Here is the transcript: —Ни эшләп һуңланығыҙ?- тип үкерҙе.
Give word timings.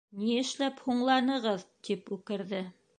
—Ни 0.21 0.29
эшләп 0.43 0.81
һуңланығыҙ?- 0.87 1.69
тип 1.89 2.13
үкерҙе. 2.19 2.67